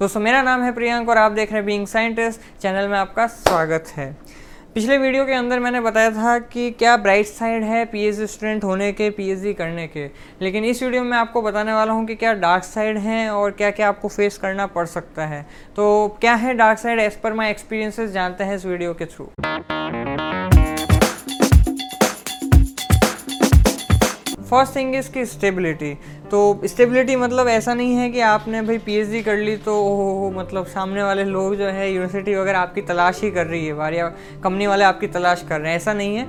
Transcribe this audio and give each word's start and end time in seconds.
दोस्तों, 0.00 0.20
मेरा 0.20 0.40
नाम 0.42 0.62
है 0.62 0.70
प्रियंक 0.72 1.08
और 1.08 1.18
आप 1.18 1.32
देख 1.32 1.50
रहे 1.50 1.58
हैं 1.58 1.66
बीइंग 1.66 1.86
साइंटिस्ट 1.86 2.40
चैनल 2.62 2.88
में 2.88 2.96
आपका 2.98 3.26
स्वागत 3.26 3.84
है। 3.96 4.06
पिछले 4.74 4.98
वीडियो 4.98 5.24
के 5.26 5.32
अंदर 5.32 5.60
मैंने 5.60 5.80
बताया 5.80 6.10
था 6.10 6.38
कि 6.38 6.70
क्या 6.70 6.96
ब्राइट 6.96 7.26
साइड 7.26 7.62
है 7.64 7.84
पीएचडी 7.84 8.26
स्टूडेंट 8.26 8.64
होने 8.64 8.90
के 8.92 9.08
पीएचडी 9.10 9.54
करने 9.54 9.86
के। 9.86 10.06
लेकिन 10.42 10.64
इस 10.64 10.82
वीडियो 10.82 11.04
में 11.04 11.16
आपको 11.18 11.42
बताने 11.42 11.72
वाला 11.72 11.92
हूँ 11.92 12.06
कि 12.06 12.14
क्या 12.14 12.34
डार्क 12.34 12.64
साइड 12.64 12.98
हैं 12.98 13.28
और 13.30 13.50
क्या 13.52 13.70
क्या 13.70 13.88
आपको 13.88 14.08
फेस 14.08 14.38
करना 14.38 14.66
पड़ 14.66 14.86
सकता 14.86 15.26
है। 15.26 15.42
तो 15.76 16.16
क्या 16.20 16.34
है 16.34 16.54
dark 16.54 16.78
side 16.78 17.00
as 17.00 17.20
per 17.20 17.32
my 17.32 17.50
experiences 17.50 18.10
जानते 18.10 18.44
हैं 18.44 18.56
इस 18.56 18.66
वीडियो 18.66 18.94
के 18.94 19.06
थ्रू। 19.06 19.30
फ़र्स्ट 24.50 24.74
थिंग 24.76 24.94
इज़ 24.94 25.10
की 25.12 25.24
स्टेबिलिटी 25.26 25.92
तो 26.30 26.38
स्टेबिलिटी 26.64 27.16
मतलब 27.16 27.48
ऐसा 27.48 27.74
नहीं 27.74 27.94
है 27.94 28.08
कि 28.10 28.20
आपने 28.20 28.60
भाई 28.62 28.78
पीएचडी 28.78 29.22
कर 29.22 29.36
ली 29.36 29.56
तो 29.56 29.72
हो, 29.72 30.10
हो 30.12 30.30
मतलब 30.30 30.66
सामने 30.66 31.02
वाले 31.02 31.24
लोग 31.24 31.54
जो 31.56 31.64
है 31.66 31.88
यूनिवर्सिटी 31.90 32.34
वगैरह 32.34 32.58
आपकी 32.58 32.82
तलाश 32.82 33.20
ही 33.22 33.30
कर 33.30 33.46
रही 33.46 33.66
है 33.66 33.74
बार 33.74 33.94
या 33.94 34.06
कंपनी 34.44 34.66
वाले 34.66 34.84
आपकी 34.84 35.06
तलाश 35.06 35.44
कर 35.48 35.60
रहे 35.60 35.70
हैं 35.70 35.76
ऐसा 35.76 35.92
नहीं 35.92 36.16
है। 36.16 36.24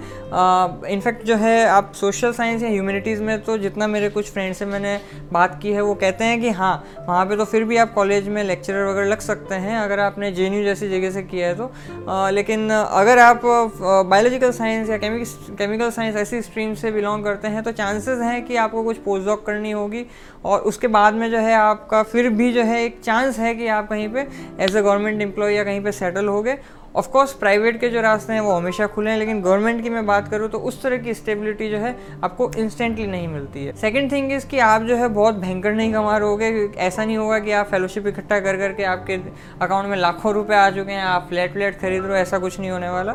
इनफैक्ट 0.94 1.26
जो 1.26 1.36
है 1.36 1.66
आप 1.68 1.92
सोशल 1.96 2.32
साइंस 2.34 2.64
या 2.64 2.70
ह्यूमैनिटीज़ 2.70 3.22
में 3.24 3.42
तो 3.44 3.58
जितना 3.58 3.88
मेरे 3.88 4.10
कुछ 4.10 4.32
फ्रेंड्स 4.32 4.60
से 4.60 4.66
मैंने 4.66 5.00
बात 5.34 5.60
की 5.62 5.72
है 5.72 5.82
वो 5.82 5.94
कहते 5.96 6.24
हैं 6.24 6.40
कि 6.42 6.50
हाँ 6.52 6.74
वहाँ 7.08 7.26
पर 7.26 7.38
तो 7.38 7.46
फिर 7.46 7.64
भी 7.64 7.78
आप 7.78 7.94
कॉलेज 7.94 8.28
में 8.28 8.44
लेक्चरर 8.44 8.86
वगैरह 8.88 9.08
लग 9.08 9.20
सकते 9.22 9.56
हैं 9.56 9.78
अगर 9.80 10.00
आपने 10.00 10.32
जेएनयू 10.32 10.64
जैसी 10.64 10.90
जगह 10.90 11.12
से 11.12 11.24
किया 11.24 11.48
है 11.48 11.56
तो। 11.56 11.72
आ, 12.10 12.30
लेकिन 12.30 12.70
अगर 12.70 13.20
आप 13.20 13.42
बायोलॉजिकल 13.46 14.52
साइंस 14.52 14.90
या 14.90 14.98
केमिकल 14.98 15.90
साइंस 15.90 16.16
ऐसी 16.18 16.42
स्ट्रीम 16.42 16.74
से 16.76 16.92
बिलोंग 16.92 17.24
करते 17.24 17.48
हैं 17.48 17.64
तो 17.64 17.72
चांसेस 17.74 18.20
हैं 18.22 18.46
कि 18.46 18.56
आपको 18.58 18.84
कुछ 18.84 18.98
पोस्ट 19.00 19.46
करनी 19.46 19.72
हो 19.72 19.87
होगी। 19.88 20.06
और 20.44 20.60
उसके 20.62 20.88
बाद 20.90 21.14
में 21.14 21.30
जो 21.32 21.38
है 21.40 21.54
आपका 21.56 22.04
फिर 22.04 22.30
भी 22.30 22.52
जो 22.54 22.64
है 22.64 22.84
एक 22.86 23.00
चांस 23.04 23.40
है 23.40 23.54
कि 23.56 23.68
आप 23.68 23.88
कहीं 23.90 24.08
पे 24.10 24.28
एज 24.60 24.76
अ 24.76 24.82
गवर्नमेंट 24.82 25.22
एम्प्लॉय 25.22 25.54
या 25.54 25.64
कहीं 25.64 25.82
पे 25.82 25.92
सेटल 25.94 26.28
हो 26.28 26.42
गए। 26.42 26.58
ऑफ़ 26.98 27.08
कोर्स 27.10 27.34
प्राइवेट 27.36 27.80
के 27.80 27.90
जो 27.90 28.02
रास्ते 28.02 28.34
हैं 28.34 28.42
वो 28.42 28.52
हमेशा 28.52 28.86
खुले 28.88 29.12
हैं, 29.12 29.18
लेकिन 29.18 29.42
गवर्नमेंट 29.42 29.82
की 29.84 29.90
मैं 29.90 30.06
बात 30.06 30.28
करूँ 30.28 30.50
तो 30.50 30.60
उस 30.60 30.82
तरह 30.84 30.98
की 30.98 31.14
स्टेबिलिटी 31.14 31.70
जो 31.70 31.78
है 31.78 31.96
आपको 32.24 32.50
इंस्टेंटली 32.58 33.06
नहीं 33.08 33.28
मिलती 33.28 33.66
है। 33.66 33.76
सेकेंड 33.78 34.12
थिंग 34.12 34.32
इज़ 34.34 34.48
कि 34.48 34.60
आप 34.62 34.82
जो 34.84 34.96
है 34.96 35.08
बहुत 35.10 35.36
भयंकर 35.38 35.74
नहीं 35.74 35.94
कमा 35.94 36.18
रहोगे। 36.18 36.48
ऐसा 36.78 37.06
नहीं 37.06 37.18
होगा 37.18 37.40
कि 37.40 37.52
आप 37.52 37.68
फेलोशिप 37.68 38.08
इकट्ठा 38.08 38.40
कर 38.40 38.58
करके 38.58 38.84
आपके 38.86 39.20
अकाउंट 39.62 39.90
में 39.90 39.98
लाखों 39.98 40.34
रुपए 40.34 40.56
आ 40.56 40.70
चुके 40.72 40.92
हैं, 40.92 41.04
आप 41.04 41.28
फ्लैट 41.30 41.54
व्लैट 41.54 41.80
खरीद 41.82 42.04
रहे 42.04 42.12
हो, 42.12 42.18
ऐसा 42.18 42.40
कुछ 42.40 42.60
नहीं 42.60 42.72
होने 42.72 42.90
वाला। 42.90 43.12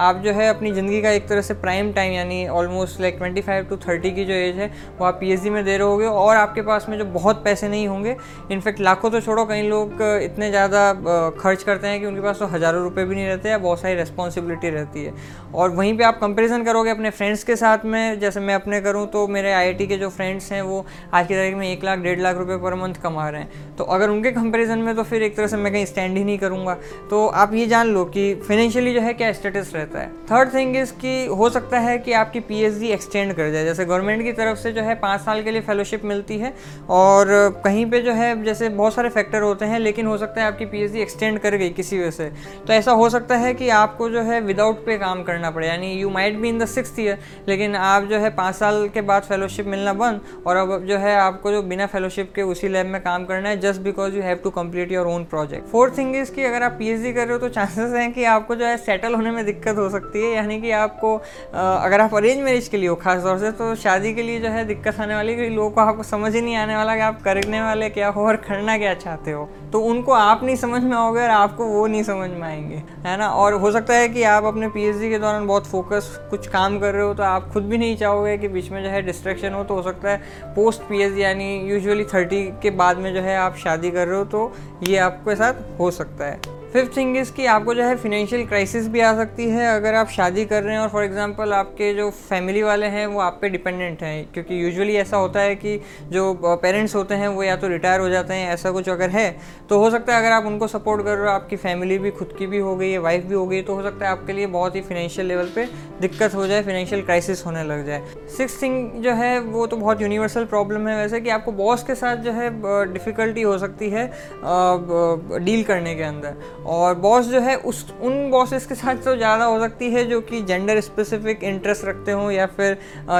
आप 0.00 0.22
जो 0.24 0.32
है 0.32 0.48
अपनी 0.48 0.72
ज़िंदगी 0.72 1.00
का 1.02 1.10
एक 1.10 1.28
तरह 1.28 1.40
से 1.42 1.54
प्राइम 1.56 1.92
टाइम 1.92 2.12
यानी 2.12 2.46
almost 2.48 3.00
like 3.00 3.16
twenty 3.18 3.40
five 3.42 3.64
to 3.64 3.76
thirty 3.78 4.10
की 4.12 4.24
जो 4.24 4.34
एज 4.34 4.56
है, 4.56 4.70
वो 4.98 5.04
आप 5.06 5.18
पीएचडी 5.20 5.50
में 5.50 5.64
दे 5.64 5.76
रहे 5.76 5.88
होगे 5.88 6.06
और 6.06 6.36
आपके 6.36 6.62
पास 6.62 6.86
में 6.88 6.98
जो 6.98 7.04
बहुत 7.12 7.44
पैसे 7.44 7.68
नहीं 7.68 7.86
होंगे। 7.88 8.16
इनफैक्ट 8.50 8.80
लाखों 8.80 9.10
तो 9.10 9.20
छोड़ो, 9.20 9.44
कई 9.46 9.62
लोग 9.68 10.02
इतने 10.02 10.50
ज़्यादा 10.50 10.92
खर्च 11.38 11.62
करते 11.62 11.86
हैं 11.86 12.00
कि 12.00 12.06
उनके 12.06 12.20
पास 12.20 12.38
तो 12.38 12.46
हज़ारों 12.48 12.82
रुपये 12.82 12.95
भी 13.04 13.14
नहीं 13.14 13.26
रहते 13.26 13.48
हैं 13.48 13.62
बहुत 13.62 13.80
सारी 13.80 13.94
रिस्पॉन्सिबिलिटी 13.94 14.70
रहती 14.70 15.04
है। 15.04 15.12
और 15.54 15.70
वहीं 15.70 15.96
पे 15.98 16.04
आप 16.04 16.18
कंपैरिजन 16.20 16.64
करोगे 16.64 16.90
अपने 16.90 17.10
फ्रेंड्स 17.10 17.44
के 17.44 17.56
साथ 17.56 17.84
में, 17.84 18.18
जैसे 18.20 18.40
मैं 18.40 18.54
अपने 18.54 18.80
करूँ 18.80 19.06
तो 19.06 19.26
मेरे 19.28 19.52
आईआईटी 19.52 19.86
के 19.86 19.96
जो 19.96 20.08
फ्रेंड्स 20.08 20.50
हैं, 20.52 20.62
वो 20.62 20.84
आज 21.14 21.26
की 21.26 21.34
तारीख 21.34 21.54
में 21.54 21.70
एक 21.72 21.84
लाख, 21.84 21.98
डेढ़ 21.98 22.20
लाख 22.20 22.36
रुपये 22.36 22.56
पर 22.56 22.74
मंथ 22.74 22.94
कमा 22.94 23.28
रहे 23.28 23.40
हैं। 23.40 23.76
तो 23.76 23.84
अगर 23.84 24.10
उनके 24.10 24.30
कंपेरिजन 24.32 24.78
में 24.78 24.94
तो 24.96 25.02
फिर 25.02 25.22
एक 25.22 25.36
तरह 25.36 25.46
से 25.46 25.56
मैं 25.56 25.72
कहीं 25.72 25.86
स्टैंड 25.86 26.16
ही 26.18 26.24
नहीं 26.24 26.38
करूँगा। 26.38 26.74
तो 27.10 27.26
आप 27.26 27.54
ये 27.54 27.66
जान 27.66 27.86
लो 27.86 28.04
कि 28.04 28.34
फाइनेंशियली 28.48 28.94
जो 28.94 29.00
है, 29.00 29.12
क्या 29.14 29.32
स्टेटस 29.32 29.72
रहता 29.74 30.00
है। 30.00 30.08
थर्ड 30.30 30.54
थिंग 30.54 30.76
इज़ 30.76 30.92
कि 30.92 31.26
हो 31.26 31.50
सकता 31.50 31.78
है 31.78 31.98
कि 31.98 32.12
आपकी 32.12 32.40
पीएचडी 32.40 32.88
एक्सटेंड 32.88 33.32
कर 33.32 33.50
जाए। 33.50 33.64
जैसे 33.64 33.84
गवर्नमेंट 33.84 34.22
की 34.22 34.32
तरफ़ 34.32 34.58
से 34.58 34.72
जो 34.72 34.82
है, 34.82 34.94
पाँच 34.94 35.20
साल 35.20 35.42
के 35.42 35.50
लिए 35.50 35.60
फेलोशिप 35.60 36.04
मिलती 36.04 36.38
है 36.38 36.52
और 36.90 37.26
कहीं 37.64 37.84
पर 37.86 38.00
जो 38.00 38.12
है, 38.12 38.44
जैसे 38.44 38.68
बहुत 38.68 38.94
सारे 38.94 39.08
फैक्टर 39.08 39.42
होते 39.42 39.64
हैं, 39.64 39.78
लेकिन 39.78 40.06
हो 40.06 40.16
सकता 40.18 40.40
है 40.40 40.46
आपकी 40.46 40.64
पीएचडी 40.66 41.00
एक्सटेंड 41.00 41.38
कर 41.38 41.54
गई 41.54 41.70
किसी 41.70 41.98
वजह 41.98 42.10
से। 42.10 42.30
तो 42.66 42.72
ऐसा 42.72 42.85
हो 42.92 43.08
सकता 43.10 43.36
है 43.36 43.52
कि 43.54 43.68
आपको 43.70 44.08
जो 44.10 44.20
है 44.22 44.40
विदाउट 44.40 44.84
पे 44.86 44.96
काम 44.98 45.22
करना 45.22 45.50
पड़े, 45.50 45.68
यानी 45.68 45.92
you 45.92 46.10
might 46.10 46.36
be 46.38 46.48
in 46.48 46.58
the 46.58 46.66
six 46.66 46.98
year 46.98 47.18
लेकिन 47.48 47.74
आप 47.76 48.04
जो 48.04 48.18
है 48.18 48.30
पाँच 48.30 48.54
साल 48.54 48.88
के 48.88 49.00
बाद 49.02 49.22
फेलोशिप 49.22 49.66
मिलना 49.66 49.92
बंद, 49.94 50.20
और 50.46 50.56
अब 50.56 50.84
जो 50.86 50.98
है 50.98 51.16
आपको 51.16 51.50
जो 51.52 51.62
बिना 51.64 51.86
फेलोशिप 51.86 52.32
के 52.34 52.42
उसी 52.44 52.68
लैब 52.68 52.86
में 52.86 53.00
काम 53.02 53.24
करना 53.24 53.48
है 53.48 53.60
just 53.60 53.80
because 53.80 54.16
you 54.16 54.22
have 54.22 54.40
to 54.44 54.50
complete 54.50 54.92
your 54.92 55.06
own 55.06 55.24
project 55.24 55.68
fourth 55.68 55.96
thing 55.98 56.14
is 56.16 56.32
कि 56.32 56.44
अगर 56.44 56.62
आप 56.62 56.76
पीएचडी 56.78 57.12
कर 57.12 57.24
रहे 57.24 57.32
हो 57.32 57.38
तो 57.38 57.48
चांसेस 57.50 57.94
हैं 57.94 58.12
कि 58.12 58.24
आपको 58.26 58.54
जो 58.56 58.64
है 58.66 58.76
सेटल 58.78 59.14
होने 59.14 59.30
में 59.30 59.44
दिक्कत 59.46 59.76
हो 59.76 59.88
सकती 59.90 60.22
है, 60.22 60.34
यानी 60.34 60.60
कि 60.60 60.70
आपको 60.72 61.16
अगर 61.54 62.00
आप 62.00 62.14
अरेंज 62.14 62.40
मैरिज 62.40 62.68
के 62.68 62.76
लिए 62.76 62.88
हो 62.88 62.94
खास 62.96 63.22
तौर 63.22 63.38
से 63.38 63.50
तो 63.52 63.74
शादी 63.76 64.14
के 64.14 64.22
लिए 64.22 64.40
जो 64.40 64.48
है 64.48 64.64
दिक्कत 64.64 65.00
आने 65.00 65.14
वाली 65.14 65.34
क्योंकि 65.34 65.54
लोगों 65.54 65.70
को 65.70 65.80
आपको 65.80 66.02
समझ 66.04 66.34
ही 66.34 66.40
नहीं 66.40 66.56
आने 66.56 66.76
वाला 66.76 66.94
कि 66.94 67.00
आप 67.02 67.22
करने 67.22 67.60
वाले 67.62 67.88
क्या 67.90 68.08
हो 68.08 68.26
और 68.26 68.36
करना 68.38 68.76
क्या 68.78 68.94
चाहते 68.96 69.30
हो। 69.30 69.48
तो 69.72 69.80
उनको 69.82 70.12
आप 70.12 70.44
नहीं 70.44 70.56
समझ 70.56 70.82
में 70.82 70.96
आओगे 70.96 71.20
और 71.20 71.30
आपको 71.30 71.64
वो 71.66 71.86
नहीं 71.86 72.02
समझ 72.02 72.30
में 72.30 72.42
आएँगे। 72.42 72.65
है 72.74 73.16
ना? 73.16 73.28
और 73.28 73.52
हो 73.52 73.70
सकता 73.72 73.94
है 73.94 74.08
कि 74.08 74.22
आप 74.22 74.44
अपने 74.44 74.68
पीएचडी 74.68 75.10
के 75.10 75.18
दौरान 75.18 75.46
बहुत 75.46 75.66
फोकस 75.66 76.10
कुछ 76.30 76.46
काम 76.48 76.78
कर 76.80 76.94
रहे 76.94 77.02
हो 77.02 77.14
तो 77.14 77.22
आप 77.22 77.48
खुद 77.52 77.64
भी 77.64 77.78
नहीं 77.78 77.96
चाहोगे 77.96 78.36
कि 78.38 78.48
बीच 78.48 78.70
में 78.70 78.82
जो 78.84 78.90
है 78.90 79.02
डिस्ट्रैक्शन 79.02 79.52
हो 79.52 79.64
तो 79.64 79.74
हो 79.74 79.82
सकता 79.82 80.10
है 80.10 80.16
पोस्ट 80.56 80.82
पीएचडी 80.82 81.22
यानी 81.22 81.54
यूजुअली 81.60 82.04
थर्टी 82.04 82.42
के 82.62 82.70
बाद 82.70 82.98
में 82.98 83.14
जो 83.14 83.20
है 83.20 83.36
आप 83.36 83.56
शादी 83.56 83.90
कर 83.90 84.06
रहे 84.06 84.18
हो 84.18 84.24
तो 84.24 84.52
ये 84.88 84.98
आपके 84.98 85.36
साथ 85.36 85.80
हो 85.80 85.90
सकता 85.90 86.24
है। 86.24 86.55
फिफ्थ 86.72 86.96
थिंग 86.96 87.16
इज़ 87.16 87.32
कि 87.32 87.44
आपको 87.46 87.74
जो 87.74 87.82
है 87.82 87.96
फिनेंशियल 87.96 88.46
क्राइसिस 88.46 88.88
भी 88.88 89.00
आ 89.00 89.14
सकती 89.16 89.48
है। 89.50 89.66
अगर 89.66 89.94
आप 89.94 90.08
शादी 90.08 90.44
कर 90.44 90.62
रहे 90.62 90.74
हैं 90.74 90.80
और 90.80 90.88
फॉर 90.88 91.04
एग्जांपल 91.04 91.52
आपके 91.52 91.92
जो 91.94 92.08
फैमिली 92.10 92.62
वाले 92.62 92.86
हैं, 92.86 93.06
वो 93.06 93.20
आप 93.20 93.38
पे 93.42 93.48
डिपेंडेंट 93.48 94.02
हैं। 94.02 94.26
क्योंकि 94.34 94.62
यूजुअली 94.64 94.94
ऐसा 94.96 95.16
होता 95.16 95.40
है 95.40 95.54
कि 95.56 95.78
जो 96.10 96.32
पेरेंट्स 96.62 96.94
होते 96.94 97.14
हैं, 97.14 97.28
वो 97.28 97.42
या 97.42 97.56
तो 97.56 97.68
रिटायर 97.68 98.00
हो 98.00 98.08
जाते 98.08 98.34
हैं, 98.34 98.52
ऐसा 98.52 98.70
कुछ 98.70 98.88
अगर 98.88 99.10
है 99.10 99.36
तो 99.68 99.78
हो 99.78 99.90
सकता 99.90 100.14
है 100.14 100.20
अगर 100.20 100.32
आप 100.32 100.46
उनको 100.46 100.66
सपोर्ट 100.68 101.04
कर 101.04 101.16
रहे 101.16 101.26
हो, 101.26 101.32
आपकी 101.32 101.56
फैमिली 101.56 101.98
भी 101.98 102.10
खुद 102.10 102.34
की 102.38 102.46
भी 102.46 102.58
हो 102.58 102.74
गई 102.76 102.90
है 102.90 102.98
वाइफ 102.98 103.24
भी 103.24 103.34
हो 103.34 103.46
गई 103.46 103.62
तो 103.62 103.74
हो 103.74 103.82
सकता 103.82 104.06
है 104.06 104.12
आपके 104.12 104.32
लिए 104.32 104.46
बहुत 104.48 104.76
ही 104.76 104.80
फिनेंशियल 104.82 105.26
लेवल 105.26 105.46
पर 105.48 105.68
दिक्कत 106.00 106.34
हो 106.34 106.46
जाए 106.46 106.62
फिनेंशियल 106.62 107.02
क्राइसिस 107.02 107.44
होने 107.46 107.62
लग 107.64 107.86
जाए। 107.86 108.02
सिक्स 108.36 108.60
थिंग 108.62 108.90
जो 109.02 109.12
है, 109.12 109.38
वो 109.40 109.66
तो 109.66 109.76
बहुत 109.76 110.02
यूनिवर्सल 110.02 110.44
प्रॉब्लम 110.46 110.88
है 110.88 110.96
वैसे 110.96 111.20
कि 111.20 111.30
आपको 111.30 111.52
बॉस 111.54 111.82
के 111.82 111.94
साथ 111.94 112.16
जो 112.18 112.32
है 112.32 112.50
डिफ़िकल्टी 112.92 113.42
हो 113.42 113.56
सकती 113.58 113.90
है 113.90 114.06
डील 114.44 115.64
करने 115.64 115.94
के 115.94 116.02
अंदर। 116.02 116.64
और 116.66 116.94
बॉस 116.96 117.26
जो 117.26 117.40
है 117.40 117.56
उस, 117.58 117.84
उन 118.02 118.30
बॉसेस 118.30 118.66
के 118.66 118.74
साथ 118.74 118.96
तो 119.04 119.14
ज़्यादा 119.16 119.44
हो 119.44 119.58
सकती 119.60 119.90
है 119.92 120.04
जो 120.04 120.20
कि 120.20 120.40
जेंडर 120.42 120.80
स्पेसिफिक 120.80 121.42
इंटरेस्ट 121.44 121.84
रखते 121.84 122.12
हो 122.12 122.30
या 122.30 122.46
फिर 122.48 122.76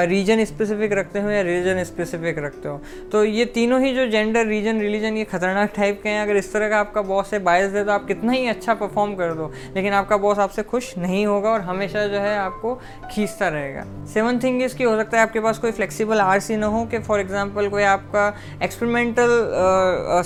रीजन 0.09 0.45
स्पेसिफिक 0.45 0.93
रखते 0.93 1.21
हो 1.21 1.31
या 1.31 1.43
रीजन 1.43 1.83
स्पेसिफिक 1.85 2.39
रखते 2.39 2.69
हो। 2.69 2.81
तो 3.13 3.25
ये 3.25 3.45
तीनों 3.55 3.81
ही 3.81 3.95
जो 3.95 4.07
जेंडर 4.07 4.47
रीजन 4.47 4.81
रिलीजन 4.81 5.17
ये 5.17 5.25
खतरनाक 5.27 5.73
टाइप 5.77 6.01
के 6.03 6.09
हैं। 6.09 6.23
अगर 6.23 6.37
इस 6.37 6.53
तरह 6.53 6.69
का 6.69 6.79
आपका 6.81 7.03
बॉस 7.05 7.33
है 7.33 7.39
बायस 7.43 7.73
है 7.75 7.85
तो 7.85 7.93
आप 7.93 8.07
कितना 8.07 8.33
ही 8.33 8.47
अच्छा 8.49 8.75
परफॉर्म 8.77 9.15
कर 9.15 9.33
दो। 9.35 9.51
लेकिन 9.75 9.93
आपका 9.95 10.17
बॉस 10.19 10.39
आपसे 10.39 10.63
खुश 10.65 10.93
नहीं 10.99 11.25
होगा 11.27 11.51
और 11.51 11.61
हमेशा 11.63 12.07
जो 12.07 12.19
है 12.19 12.37
आपको 12.39 12.75
खींचता 13.11 13.49
रहेगा। 13.49 13.85
सेवन 14.15 14.39
थिंग 14.41 14.63
इसकी 14.63 14.85
हो 14.85 14.97
सकता 14.97 15.17
है 15.17 15.23
आपके 15.23 15.41
पास 15.41 15.59
कोई 15.59 15.73
फ्लेक्सिबल 15.73 16.21
ही 16.43 16.57
ना 16.57 16.67
हो 16.67 16.85
कि 16.87 16.99
फॉर 17.01 17.21
एग्ज़ाम्पल 17.21 17.69
कोई 17.69 17.83
आपका 17.85 18.27
एक्सपेरिमेंटल 18.63 19.29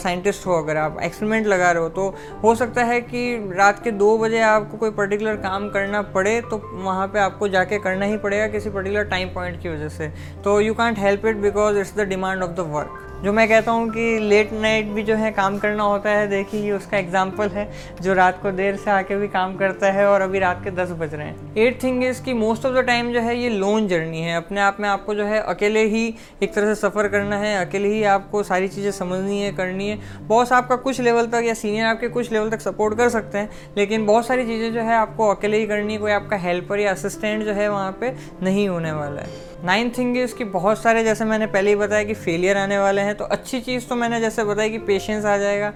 साइंटिस्ट 0.00 0.46
हो 0.46 0.52
अगर 0.54 0.76
आप 0.78 0.98
एक्सपेरिमेंट 1.02 1.46
लगा 1.46 1.70
रहे 1.72 1.82
हो 1.82 1.88
तो 1.90 2.08
हो 2.42 2.54
सकता 2.54 2.84
है 2.84 3.00
कि 3.10 3.52
रात 3.52 3.82
के 3.84 3.90
दो 3.90 4.16
बजे 4.18 4.40
आपको 4.40 4.76
कोई 4.76 4.90
पर्टिकुलर 4.90 5.36
काम 5.36 5.68
करना 5.70 6.02
पड़े 6.14 6.40
तो 6.40 6.60
वहाँ 6.74 7.06
पे 7.08 7.18
आपको 7.18 7.48
जाके 7.48 7.78
करना 7.78 8.06
ही 8.06 8.16
पड़ेगा 8.16 8.46
किसी 8.48 8.70
पर्टिकुलर 8.70 9.04
टाइम 9.04 9.28
पॉइंट 9.28 9.60
की 9.62 9.68
वजह 9.68 9.88
से। 9.88 10.08
तो 10.44 10.60
you 10.60 10.74
can't 10.74 10.98
help 10.98 11.26
it 11.26 11.36
because 11.36 11.78
it's 11.78 11.96
the 11.96 12.08
demand 12.08 12.42
of 12.42 12.50
the 12.50 12.66
work 12.68 13.06
जो 13.22 13.32
मैं 13.32 13.46
कहता 13.48 13.72
हूँ 13.72 13.88
कि 13.90 14.18
लेट 14.20 14.52
नाइट 14.52 14.86
भी 14.88 15.02
जो 15.02 15.14
है 15.14 15.30
काम 15.32 15.58
करना 15.58 15.82
होता 15.82 16.10
है, 16.10 16.26
देखिए 16.28 16.60
ये 16.60 16.70
उसका 16.72 16.96
एग्ज़ाम्पल 16.98 17.48
है, 17.48 17.68
जो 18.02 18.14
रात 18.14 18.40
को 18.42 18.50
देर 18.52 18.76
से 18.76 18.90
आके 18.90 19.16
भी 19.16 19.28
काम 19.28 19.56
करता 19.56 19.90
है 19.92 20.06
और 20.06 20.20
अभी 20.20 20.38
रात 20.38 20.62
के 20.64 20.70
दस 20.72 20.90
बज 20.90 21.14
रहे 21.14 21.26
हैं। 21.26 21.54
एट 21.56 21.82
थिंग 21.82 22.04
इज़ 22.04 22.22
कि 22.24 22.34
मोस्ट 22.34 22.66
ऑफ़ 22.66 22.74
द 22.74 22.84
टाइम 22.86 23.12
जो 23.12 23.20
है 23.20 23.36
ये 23.38 23.48
लोन 23.50 23.88
जर्नी 23.88 24.20
है। 24.20 24.36
अपने 24.36 24.60
आप 24.60 24.76
में 24.80 24.88
आपको 24.88 25.14
जो 25.14 25.24
है 25.24 25.40
अकेले 25.42 25.84
ही 25.86 26.06
एक 26.42 26.54
तरह 26.54 26.74
से 26.74 26.80
सफ़र 26.80 27.08
करना 27.08 27.36
है, 27.36 27.54
अकेले 27.66 27.88
ही 27.88 28.02
आपको 28.04 28.42
सारी 28.42 28.68
चीज़ें 28.68 28.90
समझनी 28.92 29.40
है, 29.42 29.52
करनी 29.52 29.88
है। 29.88 29.98
बॉस 30.28 30.52
आपका 30.52 30.76
कुछ 30.78 31.00
लेवल 31.00 31.26
तक 31.26 31.42
या 31.44 31.54
सीनियर 31.54 31.86
आपके 31.86 32.08
कुछ 32.08 32.32
लेवल 32.32 32.50
तक 32.50 32.60
सपोर्ट 32.60 32.96
कर 32.98 33.08
सकते 33.08 33.38
हैं, 33.38 33.50
लेकिन 33.76 34.06
बहुत 34.06 34.26
सारी 34.26 34.46
चीज़ें 34.46 34.72
जो 34.72 34.80
है 34.80 34.94
आपको 34.94 35.28
अकेले 35.28 35.58
ही 35.58 35.66
करनी 35.66 35.92
है, 35.92 35.98
कोई 35.98 36.12
आपका 36.12 36.36
हेल्पर 36.38 36.80
या 36.80 36.90
असिस्टेंट 36.90 37.44
जो 37.44 37.52
है 37.52 37.68
वहाँ 37.68 37.92
पर 37.92 38.16
नहीं 38.42 38.68
होने 38.68 38.92
वाला 38.92 39.20
है। 39.20 39.48
नाइन्थ 39.64 39.96
थिंग 39.98 40.16
इज़ 40.16 40.34
कि 40.34 40.44
बहुत 40.46 40.82
सारे, 40.82 41.02
जैसे 41.04 41.24
मैंने 41.24 41.46
पहले 41.46 41.70
ही 41.70 41.76
बताया 41.76 42.04
कि 42.04 42.14
फेलियर 42.16 42.56
आने 42.56 42.78
वाले 42.78 43.00
हैं 43.00 43.09
तो 43.14 43.24
अच्छी 43.26 43.60
चीज़ 43.60 43.88
तो 43.88 43.96
मैंने 43.96 44.20
जैसे 44.20 44.44
बताया 44.44 44.68
कि 44.68 44.78
पेशेंस 44.80 45.24
आ 45.24 45.36
जाएगा 45.36 45.72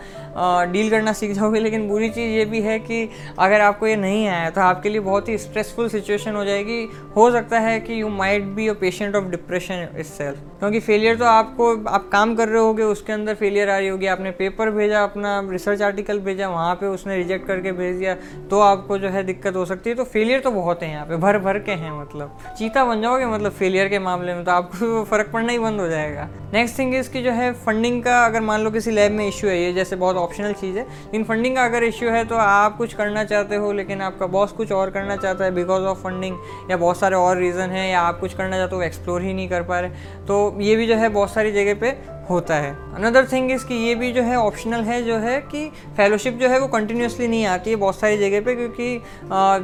डील 0.73 0.91
करना 0.91 1.13
सीख 1.13 1.33
जाओगे, 1.33 1.61
लेकिन 1.61 1.89
बुरी 1.89 2.09
चीज़ 2.11 2.31
ये 2.31 2.45
भी 2.45 2.61
है 2.63 2.79
कि 2.81 3.09
अगर 3.39 3.61
आपको 3.61 3.87
ये 3.87 3.97
नहीं 3.97 4.27
आया 4.29 4.51
तो 4.51 4.61
आपके 4.61 4.89
लिए 4.89 5.01
बहुत 5.03 5.29
ही 5.29 5.39
स्ट्रेसफुल 5.39 5.89
सिचुएशन 5.89 6.37
हो 6.37 6.45
जाएगी। 6.45 6.83
हो 7.17 7.31
सकता 7.31 7.59
है 7.61 7.79
कि 7.81 8.01
you 8.01 8.09
might 8.11 8.45
be 8.55 8.69
a 8.69 8.73
patient 8.81 9.17
of 9.17 9.25
depression 9.31 9.89
इस 9.99 10.17
सेल्फ 10.19 10.39
क्योंकि 10.59 10.81
फेलियर 10.81 11.17
तो 11.17 11.25
आपको, 11.25 11.71
आप 11.87 12.09
काम 12.13 12.35
कर 12.35 12.49
रहे 12.49 12.61
होगे, 12.61 12.83
उसके 12.85 13.13
अंदर 13.13 13.35
फेलियर 13.35 13.71
आ 13.71 13.79
रही 13.79 13.89
होगी। 13.89 14.07
आपने 14.07 14.31
पेपर 14.33 14.71
भेजा, 14.71 15.03
अपना 15.05 15.39
रिसर्च 15.51 15.83
आर्टिकल 15.83 16.19
भेजा, 16.21 16.49
वहाँ 16.49 16.75
पर 16.75 16.87
उसने 16.89 17.17
रिजेक्ट 17.17 17.47
करके 17.47 17.73
भेज 17.73 17.97
दिया 17.97 18.15
तो 18.51 18.61
आपको 18.61 18.99
जो 18.99 19.09
है 19.09 19.23
दिक्कत 19.25 19.57
हो 19.57 19.65
सकती 19.67 19.91
है। 19.91 19.97
तो 19.97 20.05
फेलियर 20.07 20.41
तो 20.41 20.51
बहुत 20.53 20.83
है 20.83 20.91
यहाँ 20.91 21.07
पे, 21.07 21.17
भर 21.17 21.39
भर 21.39 21.59
के 21.59 21.73
हैं 21.73 21.93
मतलब। 21.93 22.39
चीता 22.59 22.85
बन 22.85 23.03
जाओगे 23.03 23.27
मतलब 23.27 23.53
फेलियर 23.53 23.89
के 23.89 23.99
मामले 23.99 24.35
में 24.35 24.45
तो 24.45 24.51
आपको 24.53 25.05
फ़र्क 25.11 25.31
पड़ना 25.33 25.53
ही 25.53 25.59
बंद 25.59 25.81
हो 25.81 25.89
जाएगा। 25.89 26.29
नेक्स्ट 26.53 26.79
थिंग 26.79 26.95
इसकी 26.95 27.23
जो 27.25 27.31
है 27.33 27.53
फंडिंग 27.57 28.03
का 28.03 28.19
अगर 28.27 28.41
मान 28.43 28.61
लो 28.61 28.71
किसी 28.71 28.91
लैब 28.91 29.13
में 29.13 29.27
इश्यू 29.27 29.51
है, 29.51 29.59
ये 29.59 29.73
जैसे 29.73 29.97
बहुत 29.97 30.17
ऑप्शनल 30.17 30.53
चीज़ 30.53 30.79
है, 30.79 30.85
लेकिन 30.85 31.25
फंडिंग 31.25 31.55
का 31.57 31.65
अगर 31.65 31.85
इश्यू 31.85 32.11
है 32.11 32.25
तो 32.25 32.37
आप 32.37 32.77
कुछ 32.79 32.95
करना 32.95 33.25
चाहते 33.25 33.57
हो, 33.57 33.73
लेकिन 33.73 34.01
आपका 34.03 34.27
बॉस 34.29 34.53
कुछ 34.53 34.73
और 34.73 34.91
करना 34.91 35.17
चाहता 35.17 35.45
है 35.45 35.51
बिकॉज़ 35.55 35.85
ऑफ़ 35.85 35.99
फंडिंग 35.99 36.37
या 36.71 36.77
बहुत 36.77 36.99
सारे 36.99 37.17
और 37.17 37.37
रीज़न 37.39 37.71
है, 37.71 37.89
या 37.91 38.01
आप 38.01 38.21
कुछ 38.21 38.35
करना 38.35 38.57
चाहते 38.57 38.77
हो 38.77 38.83
एक्सप्लोर 38.83 39.23
ही 39.23 39.33
नहीं 39.35 39.49
कर 39.49 39.63
पा 39.63 39.81
रहे। 39.81 39.91
तो 40.27 40.57
ये 40.61 40.77
भी 40.77 40.87
जो 40.87 40.95
है, 40.95 41.09
बहुत 41.09 41.33
सारी 41.33 41.53
जगह 41.53 41.75
पे 41.75 41.91
होता 42.31 42.55
है। 42.57 42.73
अनदर 42.95 43.27
थिंग 43.27 43.51
इज़ 43.53 43.65
कि 43.67 43.75
ये 43.77 43.95
भी 43.95 44.11
जो 44.13 44.23
है 44.23 44.37
ऑप्शनल 44.37 44.83
है, 44.83 45.03
जो 45.03 45.17
है 45.19 45.41
कि 45.43 45.67
फेलोशिप 45.97 46.35
जो 46.35 46.49
है 46.49 46.59
वो 46.61 46.67
कंटिन्यूसली 46.69 47.29
नहीं 47.29 47.45
आती 47.47 47.71
है 47.71 47.77
बहुत 47.77 47.99
सारी 47.99 48.19
जगह 48.19 48.41
पे 48.41 48.55
क्योंकि 48.57 48.99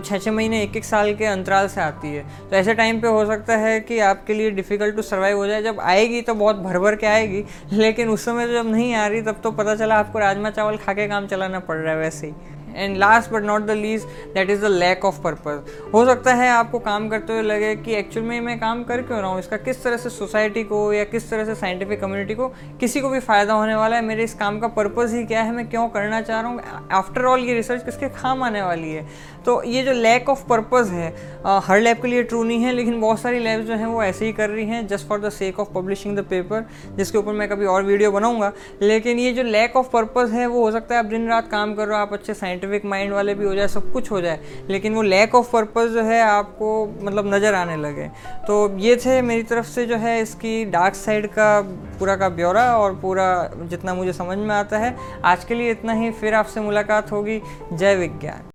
छः 0.00 0.18
छः 0.18 0.30
महीने 0.30 0.62
एक 0.62 0.76
एक 0.76 0.84
साल 0.84 1.14
के 1.14 1.24
अंतराल 1.26 1.68
से 1.68 1.80
आती 1.80 2.08
है। 2.08 2.24
तो 2.50 2.56
ऐसे 2.56 2.74
टाइम 2.74 3.00
पे 3.00 3.08
हो 3.08 3.24
सकता 3.26 3.56
है 3.56 3.78
कि 3.80 3.98
आपके 4.00 4.34
लिए 4.34 4.50
डिफ़िकल्ट 4.50 4.96
टू 4.96 5.02
सर्वाइव 5.02 5.36
हो 5.36 5.46
जाए। 5.46 5.62
जब 5.62 5.80
आएगी 5.80 6.20
तो 6.22 6.34
बहुत 6.34 6.56
भर 6.58 6.78
भर 6.78 6.96
के 6.96 7.06
आएगी, 7.06 7.44
लेकिन 7.72 8.08
उस 8.08 8.24
समय 8.24 8.52
जब 8.52 8.70
नहीं 8.70 8.94
आ 8.94 9.06
रही 9.06 9.22
तब 9.22 9.40
तो 9.44 9.50
पता 9.52 9.74
चला 9.76 9.98
आपको 9.98 10.18
राजमा 10.18 10.50
चावल 10.50 10.76
खा 10.76 10.92
के 10.92 11.08
काम 11.08 11.26
चलाना 11.26 11.58
पड़ 11.60 11.76
रहा 11.76 11.92
है 11.92 11.98
वैसे 11.98 12.26
ही। 12.26 12.32
And 12.76 12.96
last 12.96 13.30
but 13.30 13.42
not 13.42 13.62
the 13.62 13.70
least 13.70 14.04
that 14.34 14.50
is 14.50 14.60
the 14.62 14.64
lack 14.64 15.04
of 15.04 15.20
purpose 15.22 15.92
हो 15.94 16.04
सकता 16.06 16.34
है 16.34 16.48
आपको 16.50 16.78
काम 16.78 17.08
करते 17.08 17.32
हुए 17.32 17.42
लगे 17.42 17.74
कि 17.76 17.94
एक्चुअल 17.94 18.26
में 18.26 18.40
मैं 18.40 18.58
काम 18.60 18.82
कर 18.84 19.02
क्यों 19.02 19.20
रहा 19.20 19.30
हूँ? 19.30 19.38
इसका 19.38 19.56
किस 19.56 19.82
तरह 19.84 19.96
से 19.96 20.10
सोसाइटी 20.10 20.64
को 20.64 20.92
या 20.92 21.04
किस 21.04 21.30
तरह 21.30 21.44
से 21.44 21.54
साइंटिफिक 21.54 22.00
कम्युनिटी 22.00 22.34
को 22.34 22.48
किसी 22.80 23.00
को 23.00 23.08
भी 23.08 23.20
फ़ायदा 23.20 23.54
होने 23.54 23.74
वाला 23.74 23.96
है? 23.96 24.02
मेरे 24.02 24.24
इस 24.24 24.34
काम 24.34 24.60
का 24.60 24.68
पर्पज़ 24.68 25.16
ही 25.16 25.24
क्या 25.24 25.42
है? 25.42 25.52
मैं 25.52 25.68
क्यों 25.70 25.88
करना 25.88 26.20
चाह 26.20 26.40
रहा 26.40 26.50
हूँ? 26.50 26.88
आफ्टर 26.92 27.24
ऑल 27.24 27.40
ये 27.40 27.54
रिसर्च 27.54 27.84
किसके 27.84 28.08
काम 28.08 28.42
आने 28.42 28.62
वाली 28.62 28.92
है? 28.92 29.06
तो 29.46 29.62
ये 29.64 29.82
जो 29.82 29.92
लैक 29.92 30.28
ऑफ़ 30.28 30.44
पर्पज़ 30.48 30.90
है 30.90 31.14
आ, 31.46 31.58
हर 31.58 31.80
लैब 31.80 32.00
के 32.02 32.08
लिए 32.08 32.22
ट्रू 32.22 32.42
नहीं 32.44 32.62
है 32.62 32.72
लेकिन 32.72 33.00
बहुत 33.00 33.20
सारी 33.20 33.38
लैब्स 33.38 33.66
जो 33.66 33.74
हैं 33.74 33.86
वो 33.86 34.02
ऐसे 34.02 34.26
ही 34.26 34.32
कर 34.32 34.50
रही 34.50 34.64
हैं 34.66 34.86
just 34.86 35.06
for 35.08 35.20
the 35.20 35.28
sake 35.30 35.60
of 35.60 35.68
publishing 35.74 36.16
the 36.16 36.24
paper 36.30 36.64
जिसके 36.96 37.18
ऊपर 37.18 37.32
मैं 37.32 37.48
कभी 37.48 37.66
और 37.66 37.82
वीडियो 37.82 38.10
बनाऊँगा। 38.12 38.52
लेकिन 38.82 39.18
ये 39.18 39.32
जो 39.32 39.42
लैक 39.42 39.76
ऑफ़ 39.76 39.88
पर्पज़ 39.90 40.32
है 40.32 40.46
वो 40.46 40.64
हो 40.64 40.70
सकता 40.70 40.94
है 40.94 40.98
आप 40.98 41.06
दिन 41.06 41.28
रात 41.28 41.48
काम 41.50 41.74
कर 41.74 41.88
रहे 41.88 41.96
हो 41.96 42.02
आप 42.02 42.12
अच्छे 42.12 42.34
साइंटिफिक 42.34 42.84
माइंड 42.84 43.12
वाले 43.12 43.34
भी 43.34 43.44
हो 43.44 43.54
जाए 43.54 43.68
सब 43.68 43.92
कुछ 43.92 44.10
हो 44.10 44.20
जाए 44.20 44.40
लेकिन 44.70 44.94
वो 44.94 45.02
लैक 45.02 45.34
ऑफ़ 45.34 45.50
पर्पज़ 45.52 45.92
जो 45.92 46.02
है 46.02 46.20
आपको 46.22 46.86
मतलब 47.02 47.34
नज़र 47.34 47.54
आने 47.54 47.76
लगे। 47.76 48.08
तो 48.46 48.78
ये 48.78 48.96
थे 48.96 49.20
मेरी 49.22 49.42
तरफ़ 49.42 49.66
से 49.66 49.86
जो 49.86 49.96
है 49.96 50.20
इसकी 50.22 50.64
डार्क 50.70 50.94
साइड 50.94 51.26
का 51.28 51.60
पूरा 51.98 52.16
का 52.16 52.28
ब्यौरा 52.30 52.64
और 52.76 52.94
पूरा 52.94 53.28
जितना 53.62 53.94
मुझे 53.94 54.12
समझ 54.12 54.38
में 54.38 54.54
आता 54.54 54.78
है। 54.78 54.94
आज 55.24 55.44
के 55.44 55.54
लिए 55.54 55.70
इतना 55.70 55.92
ही 55.92 56.10
फिर 56.10 56.34
आपसे 56.34 56.60
मुलाकात 56.60 57.12
होगी। 57.12 57.40
जय 57.72 57.94
विज्ञान। 57.96 58.48